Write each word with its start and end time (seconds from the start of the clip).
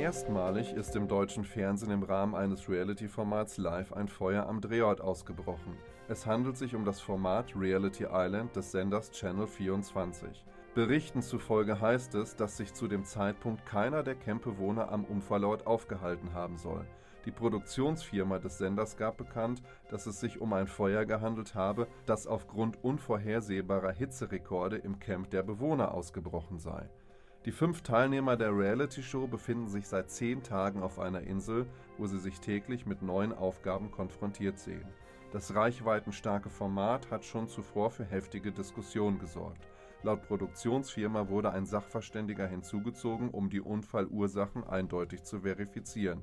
Erstmalig 0.00 0.72
ist 0.72 0.96
im 0.96 1.08
deutschen 1.08 1.44
Fernsehen 1.44 1.90
im 1.90 2.02
Rahmen 2.02 2.34
eines 2.34 2.70
Reality-Formats 2.70 3.58
live 3.58 3.92
ein 3.92 4.08
Feuer 4.08 4.46
am 4.46 4.62
Drehort 4.62 5.02
ausgebrochen. 5.02 5.76
Es 6.08 6.24
handelt 6.24 6.56
sich 6.56 6.74
um 6.74 6.86
das 6.86 7.02
Format 7.02 7.52
Reality 7.54 8.06
Island 8.10 8.56
des 8.56 8.72
Senders 8.72 9.10
Channel 9.10 9.46
24. 9.46 10.46
Berichten 10.74 11.20
zufolge 11.20 11.82
heißt 11.82 12.14
es, 12.14 12.34
dass 12.34 12.56
sich 12.56 12.72
zu 12.72 12.88
dem 12.88 13.04
Zeitpunkt 13.04 13.66
keiner 13.66 14.02
der 14.02 14.14
Campbewohner 14.14 14.90
am 14.90 15.04
Unfallort 15.04 15.66
aufgehalten 15.66 16.32
haben 16.32 16.56
soll. 16.56 16.86
Die 17.26 17.30
Produktionsfirma 17.30 18.38
des 18.38 18.56
Senders 18.56 18.96
gab 18.96 19.18
bekannt, 19.18 19.62
dass 19.90 20.06
es 20.06 20.18
sich 20.18 20.40
um 20.40 20.54
ein 20.54 20.66
Feuer 20.66 21.04
gehandelt 21.04 21.54
habe, 21.54 21.86
das 22.06 22.26
aufgrund 22.26 22.82
unvorhersehbarer 22.82 23.92
Hitzerekorde 23.92 24.78
im 24.78 24.98
Camp 24.98 25.28
der 25.28 25.42
Bewohner 25.42 25.92
ausgebrochen 25.92 26.58
sei. 26.58 26.88
Die 27.46 27.52
fünf 27.52 27.80
Teilnehmer 27.80 28.36
der 28.36 28.54
Reality-Show 28.54 29.26
befinden 29.26 29.66
sich 29.68 29.88
seit 29.88 30.10
zehn 30.10 30.42
Tagen 30.42 30.82
auf 30.82 30.98
einer 30.98 31.22
Insel, 31.22 31.66
wo 31.96 32.06
sie 32.06 32.18
sich 32.18 32.38
täglich 32.38 32.84
mit 32.84 33.00
neuen 33.00 33.32
Aufgaben 33.32 33.90
konfrontiert 33.90 34.58
sehen. 34.58 34.86
Das 35.32 35.54
reichweitenstarke 35.54 36.50
Format 36.50 37.10
hat 37.10 37.24
schon 37.24 37.48
zuvor 37.48 37.90
für 37.90 38.04
heftige 38.04 38.52
Diskussionen 38.52 39.18
gesorgt. 39.18 39.66
Laut 40.02 40.22
Produktionsfirma 40.22 41.28
wurde 41.28 41.50
ein 41.50 41.64
Sachverständiger 41.64 42.46
hinzugezogen, 42.46 43.30
um 43.30 43.48
die 43.48 43.60
Unfallursachen 43.62 44.64
eindeutig 44.64 45.22
zu 45.22 45.40
verifizieren. 45.40 46.22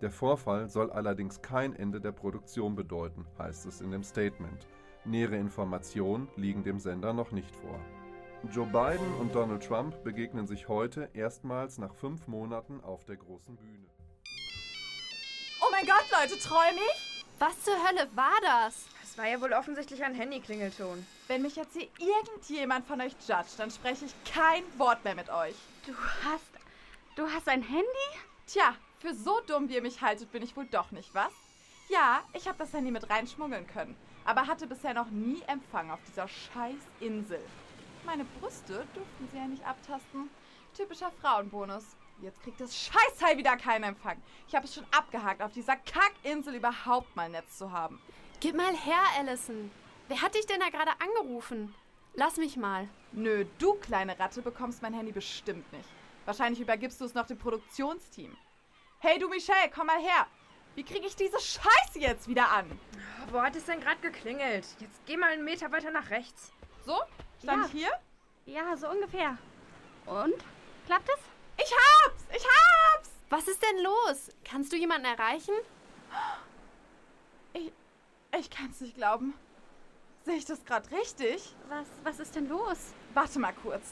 Der 0.00 0.10
Vorfall 0.10 0.68
soll 0.68 0.90
allerdings 0.90 1.42
kein 1.42 1.76
Ende 1.76 2.00
der 2.00 2.12
Produktion 2.12 2.74
bedeuten, 2.74 3.24
heißt 3.38 3.66
es 3.66 3.80
in 3.80 3.92
dem 3.92 4.02
Statement. 4.02 4.66
Nähere 5.04 5.36
Informationen 5.36 6.28
liegen 6.34 6.64
dem 6.64 6.80
Sender 6.80 7.12
noch 7.12 7.30
nicht 7.30 7.54
vor. 7.54 7.78
Joe 8.48 8.66
Biden 8.66 9.14
und 9.20 9.34
Donald 9.34 9.62
Trump 9.62 10.02
begegnen 10.02 10.46
sich 10.46 10.66
heute 10.66 11.10
erstmals 11.12 11.76
nach 11.78 11.94
fünf 11.94 12.26
Monaten 12.26 12.80
auf 12.80 13.04
der 13.04 13.16
großen 13.16 13.54
Bühne. 13.56 13.86
Oh 15.60 15.68
mein 15.70 15.84
Gott, 15.84 16.04
Leute, 16.10 16.38
träum 16.38 16.76
ich? 16.90 17.26
Was 17.38 17.62
zur 17.62 17.74
Hölle 17.74 18.08
war 18.14 18.40
das? 18.42 18.86
Das 19.02 19.18
war 19.18 19.28
ja 19.28 19.40
wohl 19.40 19.52
offensichtlich 19.52 20.02
ein 20.02 20.14
Handyklingelton. 20.14 21.06
Wenn 21.28 21.42
mich 21.42 21.54
jetzt 21.56 21.74
hier 21.74 21.88
irgendjemand 21.98 22.86
von 22.86 23.00
euch 23.02 23.14
judgt, 23.28 23.58
dann 23.58 23.70
spreche 23.70 24.06
ich 24.06 24.14
kein 24.24 24.64
Wort 24.78 25.04
mehr 25.04 25.14
mit 25.14 25.28
euch. 25.28 25.54
Du 25.86 25.92
hast. 26.24 26.50
Du 27.16 27.28
hast 27.28 27.46
ein 27.46 27.62
Handy? 27.62 27.86
Tja, 28.46 28.74
für 29.00 29.14
so 29.14 29.38
dumm, 29.46 29.68
wie 29.68 29.74
ihr 29.74 29.82
mich 29.82 30.00
haltet, 30.00 30.32
bin 30.32 30.42
ich 30.42 30.56
wohl 30.56 30.66
doch 30.66 30.90
nicht, 30.92 31.14
was? 31.14 31.32
Ja, 31.88 32.22
ich 32.32 32.48
habe 32.48 32.58
das 32.58 32.72
Handy 32.72 32.90
mit 32.90 33.10
reinschmuggeln 33.10 33.66
können, 33.66 33.96
aber 34.24 34.46
hatte 34.46 34.66
bisher 34.66 34.94
noch 34.94 35.10
nie 35.10 35.42
Empfang 35.46 35.90
auf 35.90 36.00
dieser 36.08 36.26
scheiß 36.26 36.80
Insel. 37.00 37.40
Meine 38.04 38.24
Brüste 38.24 38.86
durften 38.94 39.28
sie 39.30 39.38
ja 39.38 39.46
nicht 39.46 39.64
abtasten. 39.64 40.30
Typischer 40.74 41.12
Frauenbonus. 41.20 41.96
Jetzt 42.22 42.42
kriegt 42.42 42.60
das 42.60 42.76
Scheißteil 42.76 43.38
wieder 43.38 43.56
keinen 43.56 43.84
Empfang. 43.84 44.20
Ich 44.46 44.54
habe 44.54 44.66
es 44.66 44.74
schon 44.74 44.86
abgehakt, 44.90 45.42
auf 45.42 45.52
dieser 45.52 45.76
Kackinsel 45.76 46.54
überhaupt 46.54 47.14
mal 47.16 47.28
Netz 47.28 47.58
zu 47.58 47.72
haben. 47.72 48.00
Gib 48.40 48.56
mal 48.56 48.74
her, 48.74 49.02
Allison. 49.18 49.70
Wer 50.08 50.20
hat 50.20 50.34
dich 50.34 50.46
denn 50.46 50.60
da 50.60 50.68
gerade 50.68 50.92
angerufen? 51.00 51.74
Lass 52.14 52.36
mich 52.36 52.56
mal. 52.56 52.88
Nö, 53.12 53.46
du 53.58 53.74
kleine 53.74 54.18
Ratte 54.18 54.42
bekommst 54.42 54.82
mein 54.82 54.94
Handy 54.94 55.12
bestimmt 55.12 55.72
nicht. 55.72 55.88
Wahrscheinlich 56.24 56.60
übergibst 56.60 57.00
du 57.00 57.04
es 57.04 57.14
noch 57.14 57.26
dem 57.26 57.38
Produktionsteam. 57.38 58.36
Hey 58.98 59.18
du 59.18 59.28
Michelle, 59.28 59.70
komm 59.74 59.86
mal 59.86 60.00
her. 60.00 60.26
Wie 60.74 60.84
kriege 60.84 61.06
ich 61.06 61.16
diese 61.16 61.40
Scheiße 61.40 61.98
jetzt 61.98 62.28
wieder 62.28 62.50
an? 62.50 62.66
Wo 63.30 63.40
hat 63.40 63.56
es 63.56 63.64
denn 63.64 63.80
gerade 63.80 64.00
geklingelt? 64.00 64.66
Jetzt 64.78 65.04
geh 65.06 65.16
mal 65.16 65.30
einen 65.30 65.44
Meter 65.44 65.72
weiter 65.72 65.90
nach 65.90 66.10
rechts. 66.10 66.52
So? 66.84 66.98
Stand 67.42 67.62
Ja. 67.62 67.66
ich 67.66 67.72
hier? 67.72 67.90
Ja, 68.46 68.76
so 68.76 68.88
ungefähr. 68.88 69.36
Und? 70.06 70.34
Klappt 70.86 71.08
es? 71.08 71.20
Ich 71.64 71.72
hab's! 71.72 72.24
Ich 72.34 72.44
hab's! 72.44 73.10
Was 73.28 73.46
ist 73.48 73.62
denn 73.62 73.82
los? 73.84 74.30
Kannst 74.44 74.72
du 74.72 74.76
jemanden 74.76 75.06
erreichen? 75.06 75.54
Ich, 77.52 77.72
ich 78.38 78.50
kann's 78.50 78.80
nicht 78.80 78.96
glauben. 78.96 79.34
Sehe 80.24 80.36
ich 80.36 80.44
das 80.44 80.64
gerade 80.64 80.90
richtig? 80.90 81.54
Was, 81.68 81.86
was 82.02 82.18
ist 82.20 82.34
denn 82.34 82.48
los? 82.48 82.92
Warte 83.14 83.38
mal 83.38 83.52
kurz. 83.52 83.82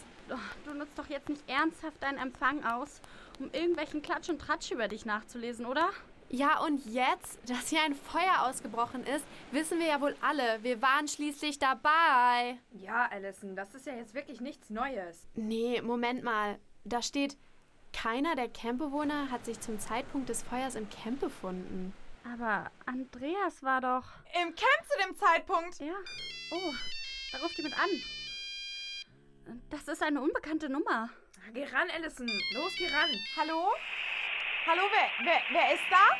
Du 0.64 0.75
nutzt 0.75 0.98
doch 0.98 1.06
jetzt 1.06 1.28
nicht 1.28 1.48
ernsthaft 1.48 2.03
deinen 2.03 2.19
Empfang 2.19 2.62
aus, 2.64 3.00
um 3.38 3.50
irgendwelchen 3.53 4.03
Klatsch 4.03 4.28
und 4.28 4.38
Tratsch 4.41 4.70
über 4.70 4.87
dich 4.88 5.06
nachzulesen, 5.06 5.64
oder? 5.64 5.88
Ja, 6.30 6.60
und 6.60 6.84
jetzt, 6.86 7.38
dass 7.48 7.68
hier 7.68 7.82
ein 7.82 7.94
Feuer 7.94 8.42
ausgebrochen 8.42 9.04
ist, 9.04 9.24
wissen 9.50 9.78
wir 9.78 9.86
ja 9.86 10.00
wohl 10.00 10.16
alle. 10.20 10.62
Wir 10.62 10.80
waren 10.82 11.08
schließlich 11.08 11.58
dabei. 11.58 12.58
Ja, 12.72 13.08
Allison, 13.10 13.56
das 13.56 13.74
ist 13.74 13.86
ja 13.86 13.94
jetzt 13.94 14.14
wirklich 14.14 14.40
nichts 14.40 14.70
Neues. 14.70 15.26
Nee, 15.34 15.80
Moment 15.82 16.22
mal. 16.22 16.58
Da 16.84 17.02
steht, 17.02 17.36
keiner 17.92 18.34
der 18.34 18.48
Campbewohner 18.48 19.30
hat 19.30 19.44
sich 19.44 19.60
zum 19.60 19.78
Zeitpunkt 19.78 20.28
des 20.28 20.42
Feuers 20.42 20.74
im 20.74 20.88
Camp 20.90 21.20
befunden. 21.20 21.94
Aber 22.24 22.70
Andreas 22.84 23.62
war 23.62 23.80
doch. 23.80 24.04
Im 24.42 24.54
Camp 24.54 24.86
zu 24.86 25.06
dem 25.06 25.16
Zeitpunkt. 25.16 25.78
Ja. 25.80 25.94
Oh, 26.52 26.72
da 27.32 27.38
ruft 27.38 27.56
jemand 27.56 27.78
an. 27.80 27.88
Das 29.70 29.88
ist 29.88 30.02
eine 30.02 30.20
unbekannte 30.20 30.68
Nummer. 30.68 31.08
Geh 31.54 31.64
ran, 31.64 31.88
Allison. 31.94 32.26
Los, 32.26 32.74
geh 32.76 32.86
ran. 32.88 33.10
Hallo? 33.36 33.70
Hallo, 34.70 34.82
wer, 34.92 35.24
wer, 35.24 35.40
wer 35.50 35.74
ist 35.74 35.84
da? 35.88 36.14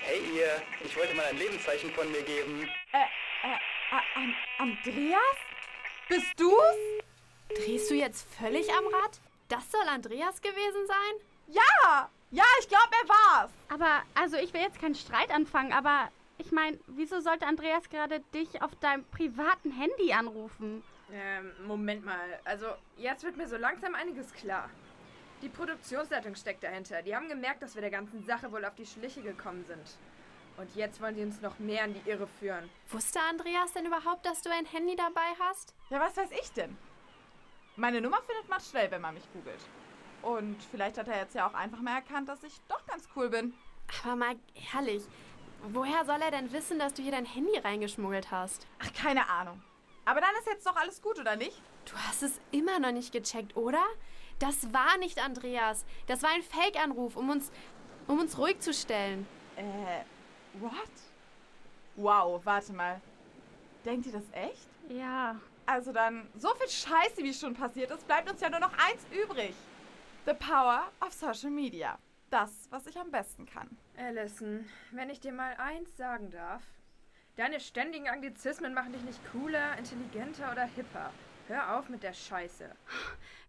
Hey 0.00 0.22
ihr, 0.34 0.62
ich 0.82 0.96
wollte 0.96 1.14
mal 1.14 1.26
ein 1.26 1.36
Lebenszeichen 1.36 1.90
von 1.90 2.10
mir 2.10 2.22
geben. 2.22 2.66
Äh, 2.90 3.02
äh, 3.46 4.18
An 4.18 4.34
Andreas? 4.56 5.36
Bist 6.08 6.32
du's? 6.38 6.54
Drehst 7.54 7.90
du 7.90 7.94
jetzt 7.94 8.26
völlig 8.38 8.72
am 8.72 8.86
Rad? 8.86 9.20
Das 9.50 9.70
soll 9.70 9.86
Andreas 9.86 10.40
gewesen 10.40 10.86
sein? 10.86 11.12
Ja! 11.48 12.08
Ja, 12.30 12.44
ich 12.60 12.68
glaube, 12.68 12.88
er 13.02 13.08
war's. 13.10 13.50
Aber, 13.68 14.02
also 14.14 14.38
ich 14.38 14.54
will 14.54 14.62
jetzt 14.62 14.80
keinen 14.80 14.94
Streit 14.94 15.30
anfangen, 15.30 15.74
aber 15.74 16.08
ich 16.38 16.50
meine, 16.50 16.78
wieso 16.86 17.20
sollte 17.20 17.46
Andreas 17.46 17.90
gerade 17.90 18.20
dich 18.32 18.62
auf 18.62 18.74
deinem 18.76 19.04
privaten 19.04 19.70
Handy 19.70 20.14
anrufen? 20.14 20.82
Ähm, 21.12 21.52
Moment 21.66 22.06
mal. 22.06 22.40
Also, 22.46 22.68
jetzt 22.96 23.22
wird 23.22 23.36
mir 23.36 23.46
so 23.46 23.58
langsam 23.58 23.94
einiges 23.94 24.32
klar. 24.32 24.70
Die 25.42 25.48
Produktionsleitung 25.48 26.36
steckt 26.36 26.62
dahinter. 26.62 27.02
Die 27.02 27.14
haben 27.14 27.28
gemerkt, 27.28 27.62
dass 27.62 27.74
wir 27.74 27.82
der 27.82 27.90
ganzen 27.90 28.24
Sache 28.24 28.52
wohl 28.52 28.64
auf 28.64 28.76
die 28.76 28.86
Schliche 28.86 29.22
gekommen 29.22 29.64
sind. 29.66 29.98
Und 30.56 30.74
jetzt 30.76 31.00
wollen 31.00 31.16
die 31.16 31.22
uns 31.22 31.40
noch 31.40 31.58
mehr 31.58 31.84
in 31.84 31.94
die 31.94 32.08
Irre 32.08 32.28
führen. 32.38 32.70
Wusste 32.90 33.18
Andreas 33.28 33.72
denn 33.72 33.86
überhaupt, 33.86 34.24
dass 34.24 34.42
du 34.42 34.50
ein 34.50 34.66
Handy 34.66 34.94
dabei 34.94 35.34
hast? 35.40 35.74
Ja, 35.90 35.98
was 35.98 36.16
weiß 36.16 36.30
ich 36.40 36.52
denn? 36.52 36.76
Meine 37.74 38.00
Nummer 38.00 38.18
findet 38.22 38.48
man 38.48 38.60
schnell, 38.60 38.90
wenn 38.92 39.00
man 39.00 39.14
mich 39.14 39.24
googelt. 39.32 39.60
Und 40.22 40.62
vielleicht 40.70 40.98
hat 40.98 41.08
er 41.08 41.18
jetzt 41.18 41.34
ja 41.34 41.48
auch 41.48 41.54
einfach 41.54 41.80
mal 41.80 41.96
erkannt, 41.96 42.28
dass 42.28 42.44
ich 42.44 42.60
doch 42.68 42.86
ganz 42.86 43.08
cool 43.16 43.28
bin. 43.28 43.54
Aber 44.04 44.14
mal 44.14 44.36
ehrlich, 44.72 45.02
woher 45.72 46.04
soll 46.04 46.22
er 46.22 46.30
denn 46.30 46.52
wissen, 46.52 46.78
dass 46.78 46.94
du 46.94 47.02
hier 47.02 47.12
dein 47.12 47.24
Handy 47.24 47.58
reingeschmuggelt 47.58 48.30
hast? 48.30 48.68
Ach, 48.78 48.92
keine 48.92 49.28
Ahnung. 49.28 49.60
Aber 50.04 50.20
dann 50.20 50.34
ist 50.38 50.46
jetzt 50.46 50.66
doch 50.66 50.76
alles 50.76 51.02
gut, 51.02 51.18
oder 51.18 51.34
nicht? 51.34 51.60
Du 51.86 51.94
hast 51.96 52.22
es 52.22 52.40
immer 52.52 52.78
noch 52.78 52.92
nicht 52.92 53.12
gecheckt, 53.12 53.56
oder? 53.56 53.82
Das 54.42 54.72
war 54.72 54.98
nicht 54.98 55.24
Andreas. 55.24 55.86
Das 56.08 56.24
war 56.24 56.30
ein 56.30 56.42
Fake-Anruf, 56.42 57.14
um 57.14 57.30
uns, 57.30 57.52
um 58.08 58.18
uns 58.18 58.36
ruhig 58.36 58.58
zu 58.58 58.74
stellen. 58.74 59.24
Äh, 59.54 60.02
what? 60.60 60.90
Wow, 61.94 62.44
warte 62.44 62.72
mal. 62.72 63.00
Denkt 63.84 64.06
ihr 64.06 64.12
das 64.12 64.24
echt? 64.32 64.66
Ja. 64.88 65.36
Also 65.64 65.92
dann, 65.92 66.28
so 66.36 66.52
viel 66.56 66.68
Scheiße, 66.68 67.22
wie 67.22 67.32
schon 67.32 67.54
passiert 67.54 67.92
ist, 67.92 68.04
bleibt 68.08 68.28
uns 68.28 68.40
ja 68.40 68.50
nur 68.50 68.58
noch 68.58 68.72
eins 68.72 69.06
übrig. 69.12 69.54
The 70.26 70.34
power 70.34 70.90
of 71.00 71.12
social 71.12 71.52
media. 71.52 71.96
Das, 72.28 72.66
was 72.70 72.88
ich 72.88 72.98
am 72.98 73.12
besten 73.12 73.46
kann. 73.46 73.68
Allison, 73.96 74.68
wenn 74.90 75.08
ich 75.08 75.20
dir 75.20 75.32
mal 75.32 75.54
eins 75.54 75.96
sagen 75.96 76.32
darf. 76.32 76.64
Deine 77.36 77.60
ständigen 77.60 78.08
Anglizismen 78.08 78.74
machen 78.74 78.92
dich 78.92 79.02
nicht 79.02 79.20
cooler, 79.30 79.78
intelligenter 79.78 80.50
oder 80.50 80.64
hipper. 80.64 81.12
Hör 81.52 81.78
auf 81.78 81.90
mit 81.90 82.02
der 82.02 82.14
Scheiße. 82.14 82.74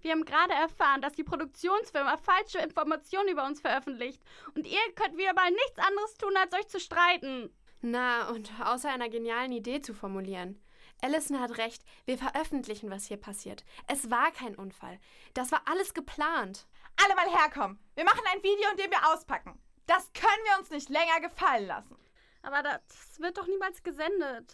Wir 0.02 0.12
haben 0.12 0.26
gerade 0.26 0.52
erfahren, 0.52 1.00
dass 1.00 1.14
die 1.14 1.24
Produktionsfirma 1.24 2.18
falsche 2.18 2.58
Informationen 2.58 3.30
über 3.30 3.46
uns 3.46 3.62
veröffentlicht. 3.62 4.22
Und 4.56 4.68
ihr 4.68 4.82
könnt 4.96 5.16
wieder 5.16 5.34
mal 5.34 5.50
nichts 5.50 5.80
anderes 5.80 6.14
tun, 6.16 6.36
als 6.36 6.54
euch 6.54 6.68
zu 6.68 6.82
streiten. 6.82 7.50
Na, 7.80 8.28
und 8.28 8.52
außer 8.62 8.90
einer 8.90 9.08
genialen 9.08 9.54
Idee 9.54 9.80
zu 9.80 9.94
formulieren. 9.94 10.62
Allison 11.02 11.40
hat 11.40 11.58
recht, 11.58 11.82
wir 12.04 12.18
veröffentlichen, 12.18 12.92
was 12.92 13.06
hier 13.06 13.16
passiert. 13.16 13.64
Es 13.88 14.12
war 14.12 14.34
kein 14.34 14.56
Unfall. 14.56 15.00
Das 15.34 15.54
war 15.54 15.62
alles 15.66 15.94
geplant. 15.94 16.68
Alle 17.06 17.16
mal 17.16 17.42
herkommen. 17.42 17.80
Wir 17.96 18.04
machen 18.04 18.24
ein 18.34 18.44
Video, 18.44 18.70
in 18.72 18.78
dem 18.80 18.92
wir 18.92 19.14
auspacken. 19.14 19.58
Das 19.86 20.12
können 20.12 20.44
wir 20.44 20.60
uns 20.60 20.70
nicht 20.72 20.90
länger 20.90 21.22
gefallen 21.22 21.68
lassen. 21.68 21.96
Aber 22.42 22.62
das 22.64 22.82
wird 23.22 23.38
doch 23.38 23.48
niemals 23.48 23.82
gesendet. 23.82 24.54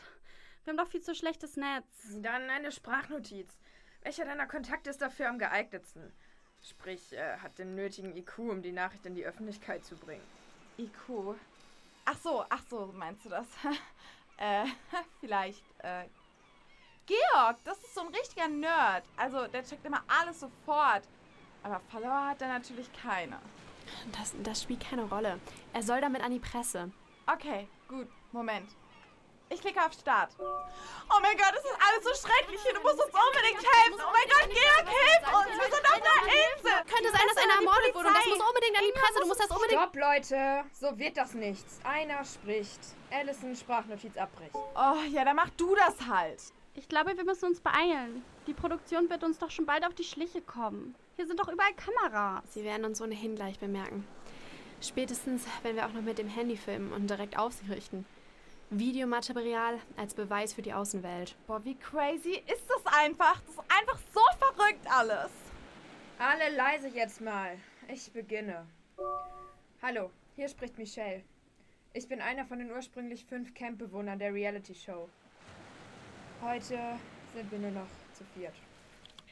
Wir 0.69 0.77
haben 0.77 0.85
doch 0.85 0.91
viel 0.91 1.01
zu 1.01 1.15
schlechtes 1.15 1.57
Netz. 1.57 1.87
Dann 2.21 2.47
eine 2.47 2.71
Sprachnotiz. 2.71 3.57
Welcher 4.03 4.25
deiner 4.25 4.45
Kontakte 4.45 4.91
ist 4.91 5.01
dafür 5.01 5.27
am 5.27 5.39
geeignetsten? 5.39 6.13
Sprich, 6.61 7.11
äh, 7.11 7.37
hat 7.37 7.57
den 7.57 7.73
nötigen 7.73 8.15
IQ, 8.15 8.37
um 8.37 8.61
die 8.61 8.71
Nachricht 8.71 9.03
in 9.07 9.15
die 9.15 9.25
Öffentlichkeit 9.25 9.83
zu 9.83 9.95
bringen. 9.95 10.21
IQ. 10.77 11.35
Ach 12.05 12.17
so, 12.21 12.45
ach 12.47 12.61
so, 12.69 12.93
meinst 12.95 13.25
du 13.25 13.29
das? 13.29 13.47
äh, 14.37 14.65
vielleicht, 15.19 15.63
äh. 15.79 16.03
Georg, 17.07 17.57
das 17.63 17.79
ist 17.79 17.95
so 17.95 18.01
ein 18.01 18.13
richtiger 18.13 18.47
Nerd. 18.47 19.05
Also, 19.17 19.47
der 19.47 19.63
checkt 19.63 19.87
immer 19.87 20.03
alles 20.07 20.39
sofort. 20.39 21.01
Aber 21.63 21.79
Follower 21.91 22.27
hat 22.27 22.43
er 22.43 22.49
natürlich 22.49 22.93
keine. 22.93 23.39
Das, 24.11 24.35
das 24.43 24.61
spielt 24.61 24.87
keine 24.87 25.05
Rolle. 25.05 25.39
Er 25.73 25.81
soll 25.81 25.99
damit 25.99 26.21
an 26.21 26.31
die 26.31 26.37
Presse. 26.37 26.91
Okay, 27.25 27.67
gut. 27.87 28.07
Moment. 28.31 28.69
Ich 29.51 29.61
klicke 29.61 29.83
auf 29.83 29.93
Start. 29.93 30.29
Oh 30.39 31.19
mein 31.21 31.35
Gott, 31.35 31.53
es 31.57 31.65
ist 31.65 31.77
alles 31.81 32.03
so 32.05 32.27
schrecklich 32.27 32.61
hier. 32.61 32.73
Du 32.73 32.81
musst 32.81 33.01
uns 33.01 33.09
unbedingt 33.09 33.65
helfen. 33.65 33.97
Oh 33.97 34.13
mein 34.13 34.29
Gott, 34.29 34.45
Georg, 34.45 34.85
hilf 34.85 35.23
uns. 35.33 35.53
Wir 35.57 35.69
sind 35.75 35.85
auf 35.89 36.01
einer 36.01 36.21
Insel. 36.29 36.77
Könnte 36.85 37.09
sein, 37.09 37.27
dass 37.27 37.37
einer 37.43 37.55
ermordet 37.57 37.95
wurde 37.95 38.07
und 38.09 38.13
das 38.13 38.25
muss 38.27 38.47
unbedingt 38.47 38.77
an 38.77 38.85
die 38.85 38.93
Presse. 38.93 39.19
Du 39.21 39.27
musst 39.27 39.39
das 39.41 39.49
unbedingt... 39.49 39.81
Stopp, 39.81 39.95
Leute. 39.95 40.63
So 40.73 40.99
wird 40.99 41.17
das 41.17 41.33
nichts. 41.33 41.79
Einer 41.83 42.23
spricht. 42.23 42.79
Allison 43.09 43.55
Sprachnotiz 43.55 44.17
abbrechen. 44.17 44.53
Oh, 44.53 45.01
ja, 45.09 45.25
dann 45.25 45.35
mach 45.35 45.49
du 45.57 45.73
das 45.75 45.95
halt. 46.07 46.41
Ich 46.75 46.87
glaube, 46.87 47.17
wir 47.17 47.25
müssen 47.25 47.45
uns 47.45 47.59
beeilen. 47.59 48.23
Die 48.45 48.53
Produktion 48.53 49.09
wird 49.09 49.23
uns 49.23 49.39
doch 49.39 49.49
schon 49.49 49.65
bald 49.65 49.83
auf 49.83 49.95
die 49.95 50.03
Schliche 50.03 50.41
kommen. 50.41 50.95
Hier 51.15 51.25
sind 51.25 51.39
doch 51.39 51.49
überall 51.49 51.73
Kameras. 51.73 52.43
Sie 52.53 52.63
werden 52.63 52.85
uns 52.85 53.01
ohnehin 53.01 53.35
gleich 53.35 53.57
bemerken. 53.57 54.07
Spätestens, 54.79 55.43
wenn 55.63 55.75
wir 55.75 55.87
auch 55.87 55.91
noch 55.91 56.01
mit 56.01 56.19
dem 56.19 56.29
Handy 56.29 56.55
filmen 56.55 56.93
und 56.93 57.09
direkt 57.09 57.37
auf 57.37 57.53
sie 57.53 57.69
richten. 57.71 58.05
Videomaterial 58.71 59.79
als 59.97 60.13
Beweis 60.13 60.53
für 60.53 60.61
die 60.61 60.73
Außenwelt. 60.73 61.35
Boah, 61.47 61.63
wie 61.65 61.75
crazy 61.75 62.43
ist 62.45 62.69
das 62.69 62.85
einfach? 62.85 63.41
Das 63.41 63.55
ist 63.55 63.59
einfach 63.59 63.99
so 64.13 64.21
verrückt 64.37 64.85
alles. 64.87 65.31
Alle 66.19 66.55
leise 66.55 66.89
jetzt 66.89 67.19
mal. 67.19 67.57
Ich 67.91 68.11
beginne. 68.11 68.67
Hallo, 69.81 70.11
hier 70.35 70.47
spricht 70.47 70.77
Michelle. 70.77 71.23
Ich 71.93 72.07
bin 72.07 72.21
einer 72.21 72.45
von 72.45 72.59
den 72.59 72.71
ursprünglich 72.71 73.25
fünf 73.25 73.55
Campbewohnern 73.55 74.19
der 74.19 74.35
Reality-Show. 74.35 75.09
Heute 76.43 76.79
sind 77.33 77.51
wir 77.51 77.57
nur 77.57 77.71
noch 77.71 77.87
zu 78.13 78.23
viert. 78.35 78.53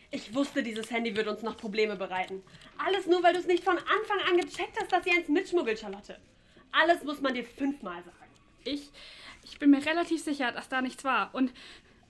Ich 0.10 0.34
wusste, 0.34 0.64
dieses 0.64 0.90
Handy 0.90 1.16
würde 1.16 1.30
uns 1.30 1.44
noch 1.44 1.58
Probleme 1.58 1.96
bereiten. 1.96 2.42
Alles 2.84 3.06
nur, 3.06 3.22
weil 3.22 3.34
du 3.34 3.40
es 3.40 3.46
nicht 3.46 3.64
von 3.64 3.78
Anfang 3.78 4.20
an 4.28 4.38
gecheckt 4.38 4.80
hast, 4.80 4.92
dass 4.92 5.04
sie 5.04 5.12
eins 5.12 5.28
mitschmuggelt, 5.28 5.78
Charlotte. 5.78 6.18
Alles 6.72 7.04
muss 7.04 7.22
man 7.22 7.36
dir 7.36 7.44
fünfmal 7.44 8.04
sagen. 8.04 8.18
Ich, 8.64 8.92
ich 9.50 9.60
bin 9.60 9.70
mir 9.70 9.86
relativ 9.86 10.24
sicher, 10.24 10.52
dass 10.52 10.70
da 10.70 10.82
nichts 10.82 11.04
war. 11.04 11.34
Und, 11.34 11.52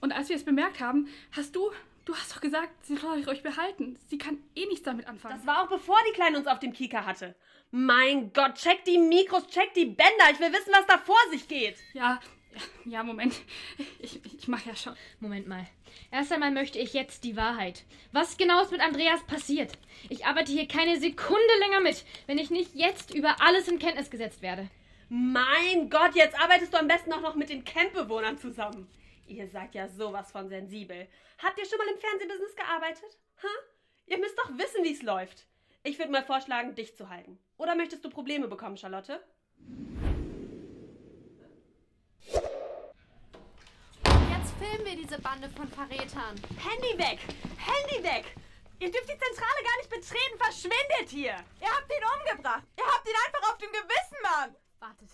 und 0.00 0.12
als 0.12 0.28
wir 0.28 0.36
es 0.36 0.44
bemerkt 0.44 0.80
haben, 0.80 1.08
hast 1.32 1.54
du, 1.56 1.70
du 2.04 2.14
hast 2.14 2.34
doch 2.34 2.40
gesagt, 2.40 2.86
sie 2.86 2.96
soll 2.96 3.28
euch 3.28 3.42
behalten. 3.42 3.98
Sie 4.08 4.18
kann 4.18 4.38
eh 4.54 4.66
nichts 4.66 4.84
damit 4.84 5.06
anfangen. 5.06 5.36
Das 5.36 5.46
war 5.46 5.62
auch 5.62 5.68
bevor 5.68 5.96
die 6.08 6.14
Kleine 6.14 6.38
uns 6.38 6.46
auf 6.46 6.58
dem 6.58 6.72
Kieker 6.72 7.06
hatte. 7.06 7.34
Mein 7.70 8.32
Gott, 8.32 8.54
check 8.54 8.84
die 8.84 8.98
Mikros, 8.98 9.46
check 9.48 9.74
die 9.74 9.86
Bänder. 9.86 10.30
Ich 10.32 10.40
will 10.40 10.52
wissen, 10.52 10.72
was 10.72 10.86
da 10.86 10.98
vor 10.98 11.18
sich 11.30 11.46
geht. 11.48 11.76
Ja, 11.92 12.18
ja, 12.84 13.02
Moment. 13.02 13.34
Ich, 14.00 14.24
ich 14.24 14.48
mach 14.48 14.64
ja 14.64 14.74
schon. 14.74 14.94
Moment 15.20 15.46
mal. 15.46 15.66
Erst 16.10 16.32
einmal 16.32 16.50
möchte 16.50 16.78
ich 16.78 16.92
jetzt 16.92 17.24
die 17.24 17.36
Wahrheit. 17.36 17.84
Was 18.12 18.36
genau 18.36 18.62
ist 18.62 18.72
mit 18.72 18.80
Andreas 18.80 19.22
passiert? 19.24 19.72
Ich 20.08 20.26
arbeite 20.26 20.52
hier 20.52 20.66
keine 20.66 20.98
Sekunde 20.98 21.58
länger 21.60 21.80
mit, 21.80 22.04
wenn 22.26 22.38
ich 22.38 22.50
nicht 22.50 22.74
jetzt 22.74 23.14
über 23.14 23.36
alles 23.40 23.68
in 23.68 23.78
Kenntnis 23.78 24.10
gesetzt 24.10 24.42
werde. 24.42 24.68
Mein 25.08 25.88
Gott, 25.88 26.14
jetzt 26.14 26.38
arbeitest 26.38 26.74
du 26.74 26.78
am 26.78 26.86
besten 26.86 27.12
auch 27.14 27.22
noch 27.22 27.34
mit 27.34 27.48
den 27.48 27.64
Campbewohnern 27.64 28.36
zusammen. 28.36 28.90
Ihr 29.26 29.48
seid 29.48 29.74
ja 29.74 29.88
sowas 29.88 30.30
von 30.30 30.48
sensibel. 30.50 31.08
Habt 31.42 31.58
ihr 31.58 31.64
schon 31.64 31.78
mal 31.78 31.88
im 31.88 31.98
Fernsehbusiness 31.98 32.54
gearbeitet? 32.54 33.18
Ha? 33.42 33.48
Ihr 34.06 34.18
müsst 34.18 34.38
doch 34.38 34.50
wissen, 34.50 34.84
wie 34.84 34.92
es 34.92 35.02
läuft. 35.02 35.46
Ich 35.82 35.98
würde 35.98 36.12
mal 36.12 36.24
vorschlagen, 36.24 36.74
dich 36.74 36.94
zu 36.94 37.08
halten. 37.08 37.38
Oder 37.56 37.74
möchtest 37.74 38.04
du 38.04 38.10
Probleme 38.10 38.48
bekommen, 38.48 38.76
Charlotte? 38.76 39.20
Jetzt 42.20 42.44
filmen 44.58 44.84
wir 44.84 44.96
diese 44.96 45.20
Bande 45.20 45.48
von 45.50 45.68
Verrätern. 45.68 46.36
Handy 46.58 46.98
weg! 46.98 47.20
Handy 47.56 48.02
weg! 48.04 48.34
Ihr 48.80 48.90
dürft 48.90 49.08
die 49.08 49.18
Zentrale 49.18 49.62
gar 49.64 49.76
nicht 49.78 49.90
betreten. 49.90 50.38
Verschwindet 50.38 51.08
hier! 51.08 51.36
Ihr 51.60 51.70
habt 51.70 51.90
ihn 51.90 52.04
umgebracht. 52.20 52.64
Ihr 52.76 52.84
habt 52.84 53.08
ihn 53.08 53.14
einfach 53.26 53.52
auf 53.52 53.58
dem 53.58 53.70
Gewissen, 53.70 54.22
Mann. 54.22 54.56
Wartet. 54.80 55.10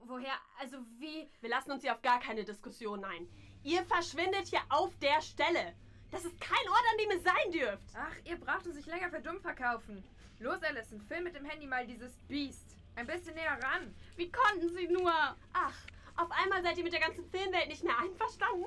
Woher? 0.00 0.34
Also 0.58 0.78
wie? 0.98 1.28
Wir 1.40 1.50
lassen 1.50 1.72
uns 1.72 1.82
hier 1.82 1.94
auf 1.94 2.02
gar 2.02 2.20
keine 2.20 2.44
Diskussion 2.44 3.04
ein. 3.04 3.28
Ihr 3.62 3.84
verschwindet 3.84 4.48
hier 4.48 4.62
auf 4.68 4.96
der 4.98 5.20
Stelle. 5.20 5.74
Das 6.10 6.24
ist 6.24 6.40
kein 6.40 6.68
Ort, 6.68 6.84
an 6.92 6.98
dem 6.98 7.10
ihr 7.10 7.20
sein 7.20 7.52
dürft. 7.52 7.96
Ach, 7.96 8.16
ihr 8.24 8.38
braucht 8.38 8.66
uns 8.66 8.76
nicht 8.76 8.86
länger 8.86 9.10
für 9.10 9.20
dumm 9.20 9.40
verkaufen. 9.40 10.04
Los, 10.38 10.62
Allison, 10.62 11.00
film 11.00 11.24
mit 11.24 11.34
dem 11.34 11.44
Handy 11.44 11.66
mal 11.66 11.86
dieses 11.86 12.16
Biest. 12.28 12.76
Ein 12.94 13.06
bisschen 13.06 13.34
näher 13.34 13.58
ran. 13.62 13.94
Wie 14.16 14.30
konnten 14.30 14.68
sie 14.74 14.86
nur? 14.88 15.12
Ach, 15.52 15.74
auf 16.16 16.30
einmal 16.30 16.62
seid 16.62 16.78
ihr 16.78 16.84
mit 16.84 16.92
der 16.92 17.00
ganzen 17.00 17.28
Filmwelt 17.30 17.68
nicht 17.68 17.84
mehr 17.84 17.98
einverstanden? 17.98 18.66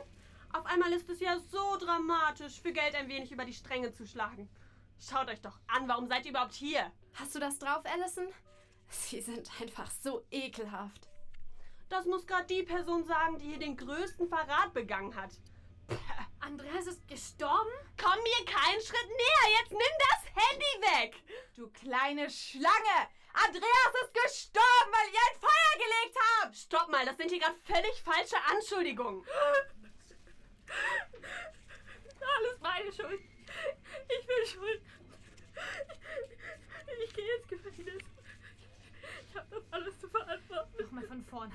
Auf 0.52 0.66
einmal 0.66 0.92
ist 0.94 1.10
es 1.10 1.20
ja 1.20 1.40
so 1.40 1.78
dramatisch, 1.78 2.60
für 2.62 2.74
Geld 2.74 2.96
ein 2.96 3.08
wenig 3.08 3.32
über 3.32 3.46
die 3.46 3.54
Stränge 3.54 3.92
zu 3.94 4.06
schlagen. 4.06 4.50
Schaut 5.00 5.30
euch 5.30 5.42
doch 5.42 5.60
an, 5.68 5.88
warum 5.88 6.08
seid 6.08 6.26
ihr 6.26 6.32
überhaupt 6.32 6.54
hier? 6.54 6.92
Hast 7.14 7.36
du 7.36 7.40
das 7.40 7.58
drauf, 7.60 7.84
Allison? 7.86 8.28
Sie 9.10 9.22
sind 9.22 9.50
einfach 9.62 9.90
so 9.92 10.26
ekelhaft. 10.32 11.08
Das 11.90 12.06
muss 12.06 12.28
gerade 12.28 12.48
die 12.48 12.64
Person 12.64 13.04
sagen, 13.04 13.38
die 13.40 13.46
hier 13.46 13.60
den 13.60 13.78
größten 13.78 14.28
Verrat 14.28 14.74
begangen 14.74 15.16
hat. 15.16 15.32
Andreas 16.40 16.88
ist 16.88 17.08
gestorben? 17.08 17.72
Komm 18.02 18.14
mir 18.24 18.46
keinen 18.46 18.82
Schritt 18.82 19.08
näher, 19.08 19.60
jetzt 19.60 19.72
nimm 19.72 19.96
das 20.10 20.26
Handy 20.36 20.82
weg! 20.82 21.24
Du 21.56 21.70
kleine 21.70 22.30
Schlange! 22.30 23.10
Andreas 23.34 23.94
ist 24.04 24.14
gestorben, 24.14 24.92
weil 24.92 25.14
ihr 25.14 25.20
ein 25.20 25.40
Feuer 25.40 25.74
gelegt 25.78 26.18
habt! 26.42 26.56
Stopp 26.56 26.90
mal, 26.90 27.06
das 27.06 27.18
sind 27.18 27.30
hier 27.30 27.40
gerade 27.40 27.60
völlig 27.66 28.02
falsche 28.04 28.38
Anschuldigungen. 28.52 29.26
Alles 32.38 32.60
meine 32.62 32.94
Schuld. 32.94 33.22
Ich 34.08 34.28
bin 34.28 34.46
schuld. 34.46 34.82
Ich 37.04 37.14
gehe 37.14 37.36
ins 37.36 37.48
Gefängnis. 37.48 38.04
Ich 39.30 39.36
habe 39.36 39.48
das 39.50 39.64
alles 39.72 40.00
zu 40.00 40.10
verantworten. 40.10 40.84
Nochmal 40.84 41.08
von 41.08 41.24
vorne. 41.24 41.54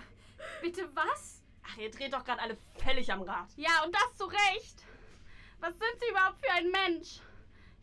Bitte 0.63 0.89
was? 0.95 1.43
Ach, 1.67 1.77
ihr 1.77 1.91
dreht 1.91 2.13
doch 2.13 2.25
gerade 2.25 2.41
alle 2.41 2.57
völlig 2.83 3.13
am 3.13 3.23
Rad. 3.23 3.49
Ja, 3.57 3.85
und 3.85 3.95
das 3.95 4.17
zu 4.17 4.25
Recht. 4.27 4.85
Was 5.61 5.79
sind 5.79 6.01
sie 6.01 6.11
überhaupt 6.11 6.39
für 6.45 6.53
ein 6.53 6.71
Mensch? 6.71 7.21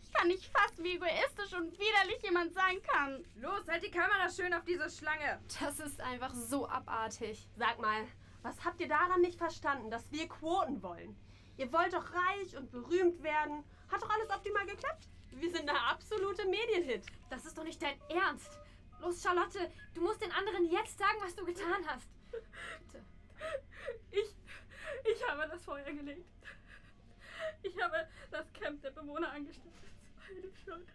Ich 0.04 0.14
kann 0.14 0.28
nicht 0.28 0.46
fassen, 0.46 0.84
wie 0.84 0.96
egoistisch 0.96 1.54
und 1.54 1.72
widerlich 1.74 2.22
jemand 2.24 2.54
sein 2.54 2.82
kann. 2.84 3.24
Los, 3.36 3.68
halt 3.68 3.84
die 3.84 3.92
Kamera 3.92 4.30
schön 4.30 4.54
auf 4.54 4.64
diese 4.66 4.90
Schlange. 4.90 5.42
Das 5.60 5.80
ist 5.80 6.02
einfach 6.02 6.34
so 6.34 6.68
abartig. 6.68 7.48
Sag 7.56 7.80
mal, 7.80 8.06
was 8.42 8.64
habt 8.64 8.82
ihr 8.82 8.88
daran 8.88 9.22
nicht 9.22 9.38
verstanden, 9.38 9.90
dass 9.90 10.12
wir 10.12 10.28
Quoten 10.28 10.82
wollen? 10.84 11.16
Ihr 11.58 11.72
wollt 11.72 11.94
doch 11.94 12.06
reich 12.14 12.58
und 12.58 12.72
berühmt 12.72 13.24
werden. 13.24 13.64
Hat 13.90 14.02
doch 14.02 14.10
alles 14.10 14.30
optimal 14.30 14.66
geklappt. 14.66 15.08
Wir 15.32 15.52
sind 15.52 15.68
der 15.68 15.82
absolute 15.90 16.46
Medienhit. 16.46 17.06
Das 17.30 17.46
ist 17.46 17.58
doch 17.58 17.64
nicht 17.64 17.82
dein 17.82 18.00
Ernst. 18.10 18.60
Los, 19.01 19.24
Charlotte, 19.24 19.72
du 19.96 20.01
musst 20.01 20.22
den 20.22 20.31
anderen 20.31 20.70
jetzt 20.70 20.98
sagen, 20.98 21.17
was 21.22 21.36
du 21.36 21.43
getan 21.43 21.86
hast. 21.88 22.08
Bitte. 22.31 23.03
Ich, 24.12 24.36
ich 25.12 25.27
habe 25.27 25.48
das 25.50 25.63
Feuer 25.63 25.91
gelegt. 25.91 26.29
Ich 27.63 27.81
habe 27.81 28.08
das 28.29 28.53
Camp 28.53 28.81
der 28.84 28.91
Bewohner 28.91 29.31
angestellt. 29.31 29.74
Das 29.75 30.15
war 30.15 30.36
meine 30.36 30.55
Schuld. 30.55 30.88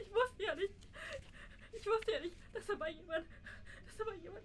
Ich 0.00 0.12
wusste 0.12 0.42
ja 0.42 0.54
nicht, 0.56 0.74
ich 1.72 1.86
wusste 1.86 2.12
ja 2.12 2.20
nicht, 2.20 2.36
dass 2.52 2.66
dabei 2.66 2.90
jemand, 2.90 3.26
dass 3.86 3.96
dabei 3.96 4.16
jemand 4.16 4.44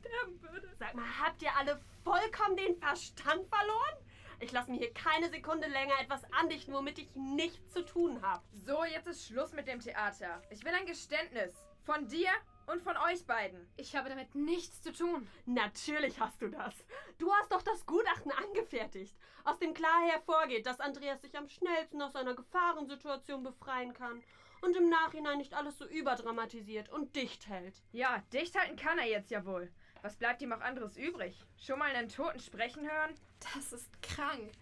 sterben 0.00 0.42
würde. 0.42 0.74
Sag 0.78 0.94
mal, 0.94 1.18
habt 1.20 1.42
ihr 1.42 1.54
alle 1.54 1.80
vollkommen 2.02 2.56
den 2.56 2.76
Verstand 2.78 3.46
verloren? 3.48 3.96
Ich 4.40 4.52
lasse 4.52 4.70
mir 4.70 4.78
hier 4.78 4.94
keine 4.94 5.28
Sekunde 5.30 5.66
länger 5.66 6.00
etwas 6.00 6.22
andichten, 6.32 6.72
womit 6.72 6.98
ich 6.98 7.14
nichts 7.16 7.72
zu 7.72 7.84
tun 7.84 8.22
habe. 8.22 8.44
So, 8.52 8.84
jetzt 8.84 9.08
ist 9.08 9.26
Schluss 9.26 9.52
mit 9.52 9.66
dem 9.66 9.80
Theater. 9.80 10.40
Ich 10.50 10.64
will 10.64 10.72
ein 10.72 10.86
Geständnis. 10.86 11.54
Von 11.82 12.06
dir 12.06 12.30
und 12.66 12.82
von 12.82 12.96
euch 12.98 13.26
beiden. 13.26 13.66
Ich 13.76 13.96
habe 13.96 14.10
damit 14.10 14.34
nichts 14.34 14.82
zu 14.82 14.92
tun. 14.92 15.26
Natürlich 15.46 16.20
hast 16.20 16.40
du 16.40 16.48
das. 16.48 16.74
Du 17.18 17.32
hast 17.32 17.50
doch 17.50 17.62
das 17.62 17.84
Gutachten 17.86 18.30
angefertigt, 18.30 19.16
aus 19.44 19.58
dem 19.58 19.74
klar 19.74 20.06
hervorgeht, 20.06 20.66
dass 20.66 20.78
Andreas 20.78 21.22
sich 21.22 21.36
am 21.36 21.48
schnellsten 21.48 22.00
aus 22.02 22.12
seiner 22.12 22.34
Gefahrensituation 22.34 23.42
befreien 23.42 23.92
kann 23.92 24.22
und 24.60 24.76
im 24.76 24.88
Nachhinein 24.88 25.38
nicht 25.38 25.54
alles 25.54 25.78
so 25.78 25.86
überdramatisiert 25.86 26.90
und 26.90 27.16
dicht 27.16 27.48
hält. 27.48 27.82
Ja, 27.90 28.22
dicht 28.32 28.58
halten 28.58 28.76
kann 28.76 28.98
er 28.98 29.06
jetzt 29.06 29.30
ja 29.30 29.44
wohl. 29.44 29.72
Was 30.02 30.16
bleibt 30.16 30.42
ihm 30.42 30.52
auch 30.52 30.60
anderes 30.60 30.96
übrig? 30.96 31.44
Schon 31.56 31.78
mal 31.78 31.94
einen 31.94 32.08
Toten 32.08 32.38
sprechen 32.40 32.88
hören? 32.88 33.14
Das 33.54 33.72
ist 33.72 34.02
krank. 34.02 34.52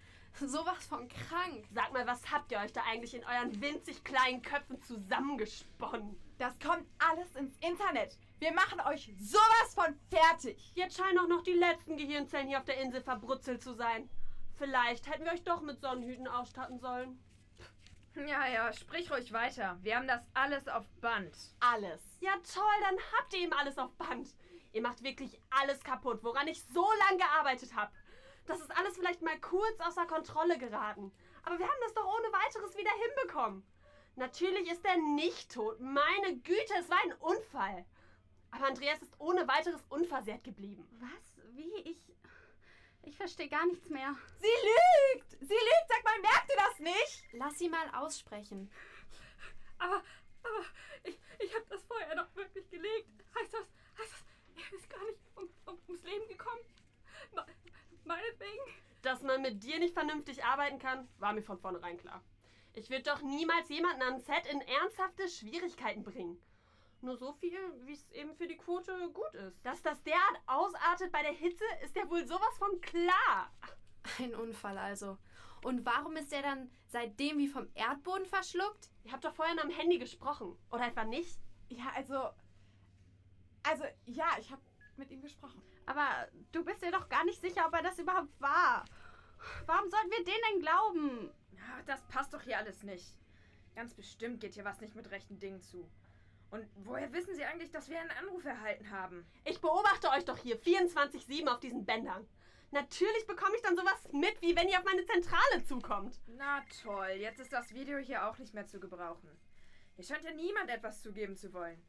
Sowas 0.41 0.87
von 0.87 1.09
krank. 1.09 1.65
Sag 1.73 1.93
mal, 1.93 2.07
was 2.07 2.31
habt 2.31 2.53
ihr 2.53 2.59
euch 2.59 2.73
da 2.73 2.83
eigentlich 2.83 3.15
in 3.15 3.25
euren 3.25 3.61
winzig 3.61 4.05
kleinen 4.05 4.43
Köpfen 4.43 4.81
zusammengesponnen? 4.83 6.19
Das 6.39 6.59
kommt 6.59 6.87
alles 6.99 7.35
ins 7.37 7.57
Internet. 7.59 8.19
Wir 8.39 8.53
machen 8.53 8.81
euch 8.81 9.15
sowas 9.19 9.75
von 9.75 9.99
fertig. 10.11 10.73
Jetzt 10.75 10.99
scheinen 10.99 11.19
auch 11.19 11.29
noch 11.29 11.43
die 11.43 11.53
letzten 11.53 11.97
Gehirnzellen 11.97 12.49
hier 12.49 12.59
auf 12.59 12.67
der 12.67 12.81
Insel 12.81 13.01
verbrutzelt 13.01 13.63
zu 13.63 13.73
sein. 13.75 14.11
Vielleicht 14.57 15.09
hätten 15.09 15.25
wir 15.25 15.33
euch 15.33 15.45
doch 15.45 15.63
mit 15.63 15.81
Sonnenhüten 15.81 16.29
ausstatten 16.29 16.79
sollen. 16.79 17.19
Ja, 18.15 18.47
ja, 18.47 18.73
sprich 18.73 19.11
ruhig 19.11 19.33
weiter. 19.33 19.79
Wir 19.83 19.97
haben 19.97 20.09
das 20.09 20.23
alles 20.33 20.69
auf 20.69 20.87
Band. 21.01 21.37
Alles. 21.61 22.03
Ja, 22.21 22.33
toll, 22.55 22.65
dann 22.81 22.97
habt 23.17 23.35
ihr 23.35 23.41
eben 23.41 23.53
alles 23.53 23.77
auf 23.77 23.93
Band. 23.97 24.29
Ihr 24.77 24.83
macht 24.83 25.03
wirklich 25.03 25.41
alles 25.49 25.83
kaputt, 25.83 26.23
woran 26.23 26.49
ich 26.49 26.63
so 26.63 26.87
lange 26.99 27.17
gearbeitet 27.17 27.75
habe. 27.75 27.91
Das 28.45 28.61
ist 28.61 28.77
alles 28.77 28.99
vielleicht 28.99 29.23
mal 29.23 29.41
kurz 29.41 29.81
außer 29.81 30.05
Kontrolle 30.05 30.59
geraten. 30.59 31.11
Aber 31.45 31.59
wir 31.59 31.67
haben 31.67 31.81
das 31.81 31.95
doch 31.95 32.05
ohne 32.05 32.31
weiteres 32.31 32.77
wieder 32.77 32.91
hinbekommen. 32.91 33.67
Natürlich 34.17 34.71
ist 34.71 34.85
er 34.85 34.99
nicht 34.99 35.51
tot. 35.51 35.81
Meine 35.81 36.37
Güte, 36.41 36.75
es 36.79 36.91
war 36.91 36.99
ein 37.05 37.15
Unfall. 37.15 37.87
Aber 38.51 38.67
Andreas 38.67 39.01
ist 39.01 39.19
ohne 39.19 39.49
weiteres 39.49 39.83
unversehrt 39.89 40.45
geblieben. 40.45 40.87
Was? 41.01 41.55
Wie? 41.55 41.75
Ich. 41.91 42.13
Ich 43.05 43.17
verstehe 43.17 43.49
gar 43.49 43.65
nichts 43.65 43.89
mehr. 43.89 44.15
Sie 44.41 45.15
lügt! 45.15 45.31
Sie 45.31 45.55
lügt! 45.55 45.89
Sag 45.89 46.05
mal, 46.05 46.21
merkt 46.21 46.51
ihr 46.51 46.57
das 46.57 46.79
nicht? 46.81 47.25
Lass 47.33 47.59
sie 47.59 47.71
mal 47.71 47.89
aussprechen. 47.95 48.71
Aber, 49.79 50.03
aber, 50.43 50.65
ich, 51.03 51.19
ich 51.39 51.55
habe 51.55 51.65
das 51.71 51.83
vorher 51.85 52.15
doch 52.15 52.37
wirklich 52.37 52.69
gelegt. 52.69 53.09
Heißt 53.41 53.55
das, 53.55 53.67
heißt 53.99 54.13
das, 54.13 54.27
er 54.57 54.79
ist 54.79 54.91
gar 54.91 55.05
nicht 55.05 55.21
um, 55.35 55.49
um, 55.67 55.79
ums 55.89 56.03
Leben 56.03 56.27
gekommen? 56.29 56.61
Me 57.35 57.45
meinetwegen? 58.05 58.63
Dass 59.07 59.23
man 59.23 59.41
mit 59.41 59.63
dir 59.63 59.79
nicht 59.79 59.95
vernünftig 59.95 60.45
arbeiten 60.45 60.81
kann, 60.81 61.07
war 61.21 61.33
mir 61.33 61.41
von 61.41 61.61
vornherein 61.61 61.97
klar. 61.97 62.25
Ich 62.73 62.91
würde 62.91 63.05
doch 63.05 63.23
niemals 63.23 63.69
jemanden 63.69 64.03
am 64.03 64.19
Set 64.19 64.47
in 64.51 64.61
ernsthafte 64.63 65.29
Schwierigkeiten 65.29 66.03
bringen. 66.03 66.43
Nur 67.03 67.17
so 67.17 67.33
viel, 67.35 67.57
wie 67.85 67.93
es 67.93 68.11
eben 68.11 68.35
für 68.35 68.49
die 68.49 68.57
Quote 68.57 69.13
gut 69.13 69.33
ist. 69.35 69.65
Dass 69.65 69.81
das 69.81 70.03
derart 70.03 70.41
ausartet 70.47 71.13
bei 71.13 71.23
der 71.23 71.31
Hitze, 71.31 71.63
ist 71.85 71.95
ja 71.95 72.11
wohl 72.11 72.27
sowas 72.27 72.59
von 72.59 72.81
klar. 72.81 73.53
Ein 74.19 74.35
Unfall 74.35 74.77
also. 74.77 75.19
Und 75.63 75.87
warum 75.87 76.17
ist 76.17 76.33
er 76.33 76.43
dann 76.43 76.69
seitdem 76.89 77.39
wie 77.39 77.47
vom 77.47 77.69
Erdboden 77.75 78.27
verschluckt? 78.27 78.91
Ihr 79.05 79.13
habt 79.13 79.25
doch 79.25 79.37
vorhin 79.37 79.61
am 79.61 79.71
Handy 79.71 79.99
gesprochen. 79.99 80.59
Oder 80.73 80.89
etwa 80.89 81.05
nicht? 81.05 81.39
Ja, 81.69 81.93
also. 81.95 82.31
Also, 83.63 83.85
ja, 84.07 84.27
ich 84.41 84.51
habe 84.51 84.63
mit 84.97 85.13
ihm 85.13 85.23
gesprochen. 85.23 85.63
Aber 85.87 86.29
du 86.53 86.65
bist 86.65 86.83
dir 86.83 86.91
doch 86.91 87.09
gar 87.09 87.25
nicht 87.25 87.41
sicher, 87.41 87.67
ob 87.67 87.75
er 87.75 87.83
das 87.83 87.99
überhaupt 87.99 88.41
war. 88.41 88.85
Warum 89.67 89.89
sollten 89.89 90.11
wir 90.11 90.25
den 90.25 90.35
denn 90.51 90.61
glauben? 90.61 91.31
Ja, 91.53 91.83
das 91.87 92.03
passt 92.09 92.35
doch 92.35 92.43
hier 92.43 92.59
alles 92.59 92.83
nicht. 92.83 93.15
Ganz 93.75 93.95
bestimmt 93.95 94.41
geht 94.41 94.55
hier 94.55 94.65
was 94.65 94.81
nicht 94.81 94.95
mit 94.95 95.11
rechten 95.11 95.39
Dingen 95.39 95.61
zu. 95.61 95.89
Und 96.51 96.67
woher 96.77 97.13
wissen 97.13 97.35
Sie 97.35 97.45
eigentlich, 97.45 97.71
dass 97.71 97.89
wir 97.89 98.01
einen 98.01 98.11
Anruf 98.11 98.45
erhalten 98.45 98.91
haben? 98.91 99.27
Ich 99.45 99.61
beobachte 99.61 100.11
euch 100.11 100.25
doch 100.25 100.39
hier 100.39 100.61
24-7 100.61 101.47
auf 101.49 101.61
diesen 101.61 101.85
Bändern. 101.85 102.27
Natürlich 102.71 103.27
bekomme 103.27 103.57
ich 103.57 103.63
dann 103.63 103.77
sowas 103.77 104.09
mit, 104.13 104.41
wie 104.43 104.57
wenn 104.57 104.69
ihr 104.69 104.79
auf 104.79 104.85
meine 104.85 105.05
Zentrale 105.05 105.65
zukommt. 105.65 106.19
Na 106.27 106.65
toll, 106.83 107.17
jetzt 107.19 107.41
ist 107.41 107.53
das 107.53 107.73
Video 107.75 107.99
hier 107.99 108.27
auch 108.27 108.39
nicht 108.39 108.55
mehr 108.55 108.67
zu 108.67 108.81
gebrauchen. 108.81 109.31
Hier 109.95 110.05
scheint 110.05 110.25
ja 110.25 110.33
niemand 110.33 110.71
etwas 110.71 111.03
zugeben 111.03 111.37
zu 111.37 111.53
wollen. 111.53 111.83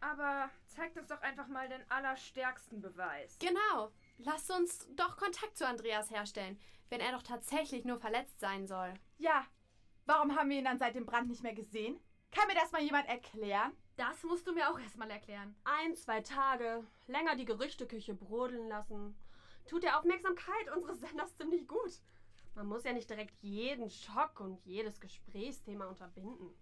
Aber 0.00 0.50
zeigt 0.66 0.96
uns 0.98 1.08
doch 1.08 1.20
einfach 1.22 1.48
mal 1.48 1.68
den 1.68 1.88
allerstärksten 1.90 2.80
Beweis. 2.80 3.38
Genau. 3.38 3.92
Lasst 4.18 4.50
uns 4.50 4.88
doch 4.94 5.16
Kontakt 5.16 5.56
zu 5.56 5.66
Andreas 5.66 6.10
herstellen, 6.10 6.58
wenn 6.88 7.00
er 7.00 7.12
doch 7.12 7.22
tatsächlich 7.22 7.84
nur 7.84 7.98
verletzt 7.98 8.40
sein 8.40 8.66
soll. 8.66 8.94
Ja. 9.18 9.44
Warum 10.04 10.36
haben 10.36 10.50
wir 10.50 10.58
ihn 10.58 10.64
dann 10.64 10.78
seit 10.78 10.94
dem 10.94 11.06
Brand 11.06 11.28
nicht 11.28 11.42
mehr 11.42 11.54
gesehen? 11.54 11.98
Kann 12.30 12.46
mir 12.46 12.54
das 12.54 12.70
mal 12.72 12.82
jemand 12.82 13.08
erklären? 13.08 13.72
Das 13.96 14.22
musst 14.22 14.46
du 14.46 14.52
mir 14.52 14.70
auch 14.70 14.78
erstmal 14.78 15.10
erklären. 15.10 15.56
Ein, 15.64 15.96
zwei 15.96 16.20
Tage, 16.20 16.84
länger 17.06 17.34
die 17.34 17.46
Gerüchteküche 17.46 18.14
brodeln 18.14 18.68
lassen. 18.68 19.16
Tut 19.66 19.82
der 19.82 19.98
Aufmerksamkeit 19.98 20.70
unseres 20.76 21.00
Senders 21.00 21.34
ziemlich 21.36 21.66
gut. 21.66 22.00
Man 22.54 22.66
muss 22.66 22.84
ja 22.84 22.92
nicht 22.92 23.10
direkt 23.10 23.36
jeden 23.42 23.90
Schock 23.90 24.40
und 24.40 24.64
jedes 24.64 25.00
Gesprächsthema 25.00 25.86
unterbinden. 25.86 26.54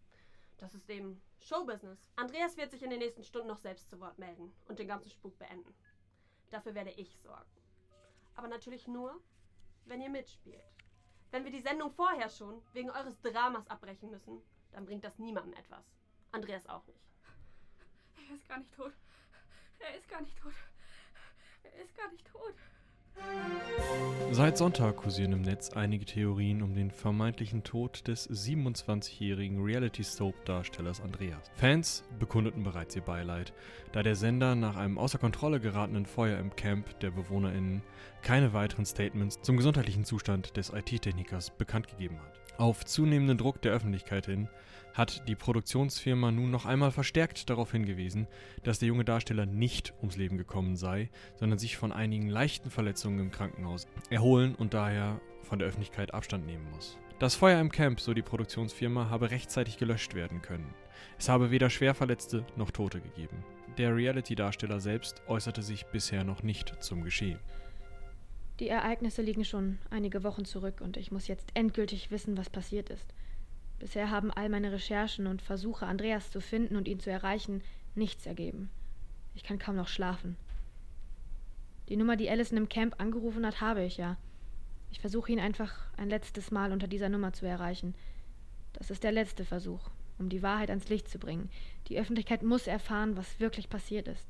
Das 0.59 0.75
ist 0.75 0.89
eben 0.89 1.21
Showbusiness. 1.41 2.11
Andreas 2.17 2.57
wird 2.57 2.71
sich 2.71 2.83
in 2.83 2.91
den 2.91 3.01
nächsten 3.01 3.25
Stunden 3.25 3.49
noch 3.49 3.59
selbst 3.59 3.89
zu 3.91 4.01
Wort 4.01 4.19
melden 4.19 4.55
und 4.67 4.79
den 4.79 4.89
ganzen 4.89 5.11
Spuk 5.11 5.39
beenden. 5.39 5.75
Dafür 6.51 6.75
werde 6.75 6.91
ich 6.93 7.19
sorgen. 7.19 7.51
Aber 8.37 8.49
natürlich 8.49 8.87
nur, 8.87 9.21
wenn 9.87 10.01
ihr 10.01 10.11
mitspielt. 10.11 10.65
Wenn 11.31 11.45
wir 11.45 11.51
die 11.51 11.61
Sendung 11.61 11.91
vorher 11.91 12.29
schon 12.29 12.63
wegen 12.73 12.91
eures 12.91 13.21
Dramas 13.21 13.67
abbrechen 13.69 14.11
müssen, 14.11 14.41
dann 14.71 14.87
bringt 14.87 15.05
das 15.05 15.19
niemandem 15.19 15.55
etwas. 15.55 15.85
Andreas 16.31 16.67
auch 16.69 16.87
nicht. 16.87 17.01
Er 18.29 18.35
ist 18.37 18.49
gar 18.49 18.59
nicht 18.59 18.75
tot. 18.75 18.93
Er 19.79 19.97
ist 19.97 20.09
gar 20.09 20.21
nicht 20.23 20.39
tot. 20.39 20.55
Er 21.65 21.83
ist 21.83 21.97
gar 21.97 22.11
nicht 22.11 22.27
tot. 22.27 22.55
Seit 24.35 24.59
Sonntag 24.59 24.97
kursieren 24.97 25.31
im 25.31 25.43
Netz 25.43 25.71
einige 25.75 26.07
Theorien 26.07 26.61
um 26.61 26.75
den 26.75 26.91
vermeintlichen 26.91 27.63
Tod 27.63 28.09
des 28.09 28.29
27-jährigen 28.29 29.63
Reality-Soap-Darstellers 29.63 31.01
Andreas. 31.01 31.53
Fans 31.55 32.03
bekundeten 32.19 32.65
bereits 32.65 32.97
ihr 32.97 33.03
Beileid, 33.03 33.53
da 33.93 34.03
der 34.03 34.17
Sender 34.17 34.57
nach 34.57 34.75
einem 34.75 34.99
außer 34.99 35.19
Kontrolle 35.19 35.61
geratenen 35.61 36.05
Feuer 36.05 36.41
im 36.41 36.57
Camp 36.57 36.99
der 36.99 37.13
BewohnerInnen 37.13 37.83
keine 38.23 38.53
weiteren 38.53 38.87
Statements 38.87 39.41
zum 39.41 39.57
gesundheitlichen 39.57 40.05
Zustand 40.05 40.57
des 40.57 40.71
IT-Technikers 40.71 41.51
bekannt 41.51 41.87
gegeben 41.87 42.19
hat. 42.19 42.44
Auf 42.57 42.85
zunehmenden 42.85 43.37
Druck 43.37 43.61
der 43.63 43.73
Öffentlichkeit 43.73 44.27
hin 44.27 44.49
hat 44.95 45.27
die 45.27 45.35
Produktionsfirma 45.35 46.31
nun 46.31 46.53
noch 46.53 46.67
einmal 46.67 46.93
verstärkt 46.93 47.51
darauf 47.51 47.73
hingewiesen, 47.73 48.29
dass 48.63 48.79
der 48.79 48.87
junge 48.87 49.05
Darsteller 49.05 49.45
nicht 49.45 49.93
ums 49.99 50.17
Leben 50.17 50.39
gekommen 50.39 50.77
sei, 50.77 51.11
sondern 51.35 51.59
sich 51.59 51.77
von 51.77 51.91
einigen 51.91 52.29
leichten 52.29 52.71
Verletzungen 52.71 53.19
im 53.19 53.31
Krankenhaus 53.33 53.89
erholen 54.09 54.55
und 54.55 54.73
daher 54.73 55.21
von 55.43 55.59
der 55.59 55.67
Öffentlichkeit 55.67 56.15
Abstand 56.15 56.47
nehmen 56.47 56.71
muss. 56.71 56.97
Das 57.19 57.35
Feuer 57.35 57.61
im 57.61 57.73
Camp, 57.73 58.01
so 58.01 58.15
die 58.15 58.23
Produktionsfirma, 58.23 59.11
habe 59.11 59.33
rechtzeitig 59.33 59.77
gelöscht 59.77 60.15
werden 60.15 60.41
können. 60.41 60.73
Es 61.19 61.29
habe 61.29 61.51
weder 61.51 61.71
Schwerverletzte 61.71 62.47
noch 62.57 62.71
Tote 62.71 63.01
gegeben. 63.01 63.45
Der 63.79 63.97
Reality-Darsteller 63.97 64.79
selbst 64.79 65.23
äußerte 65.27 65.63
sich 65.63 65.87
bisher 65.87 66.23
noch 66.23 66.45
nicht 66.45 66.83
zum 66.83 67.03
Geschehen. 67.03 67.41
Die 68.61 68.69
Ereignisse 68.69 69.21
liegen 69.21 69.45
schon 69.45 69.79
einige 69.91 70.23
Wochen 70.23 70.45
zurück 70.45 70.81
und 70.81 70.97
ich 70.97 71.11
muss 71.11 71.27
jetzt 71.27 71.51
endgültig 71.55 72.11
wissen, 72.13 72.37
was 72.37 72.51
passiert 72.51 72.89
ist. 72.89 73.13
Bisher 73.81 74.11
haben 74.11 74.31
all 74.31 74.49
meine 74.49 74.71
Recherchen 74.71 75.27
und 75.27 75.43
Versuche, 75.43 75.87
Andreas 75.87 76.31
zu 76.31 76.41
finden 76.41 76.77
und 76.77 76.87
ihn 76.87 77.01
zu 77.01 77.11
erreichen, 77.11 77.63
nichts 77.97 78.27
ergeben. 78.27 78.71
Ich 79.35 79.43
kann 79.43 79.59
kaum 79.59 79.75
noch 79.75 79.89
schlafen. 79.89 80.37
Die 81.89 81.97
Nummer, 81.97 82.17
die 82.17 82.31
Allison 82.31 82.57
im 82.57 82.69
Camp 82.69 83.01
angerufen 83.01 83.45
hat, 83.45 83.61
habe 83.61 83.85
ich 83.85 83.97
ja. 83.97 84.17
Ich 84.93 85.01
versuche 85.01 85.33
ihn 85.33 85.41
einfach 85.41 85.75
ein 85.97 86.09
letztes 86.09 86.53
Mal 86.53 86.71
unter 86.71 86.87
dieser 86.87 87.09
Nummer 87.09 87.33
zu 87.33 87.47
erreichen. 87.47 87.97
Das 88.73 88.91
ist 88.91 89.03
der 89.03 89.13
letzte 89.13 89.45
Versuch, 89.45 89.91
um 90.19 90.29
die 90.29 90.43
Wahrheit 90.43 90.71
ans 90.71 90.89
Licht 90.89 91.09
zu 91.09 91.19
bringen. 91.19 91.51
Die 91.89 91.99
Öffentlichkeit 91.99 92.45
muss 92.45 92.69
erfahren, 92.69 93.17
was 93.17 93.41
wirklich 93.41 93.69
passiert 93.69 94.07
ist. 94.07 94.29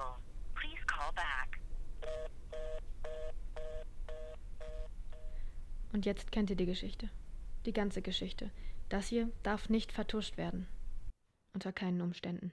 Available. 0.00 0.16
Please 0.54 0.84
call 0.86 1.12
back. 1.14 1.60
Und 5.92 6.06
jetzt 6.06 6.32
kennt 6.32 6.50
ihr 6.50 6.56
die 6.56 6.66
Geschichte. 6.66 7.10
Die 7.66 7.72
ganze 7.72 8.02
Geschichte. 8.02 8.50
Das 8.88 9.06
hier 9.08 9.30
darf 9.42 9.68
nicht 9.68 9.92
vertuscht 9.92 10.36
werden. 10.36 10.66
Unter 11.52 11.72
keinen 11.72 12.00
Umständen. 12.00 12.52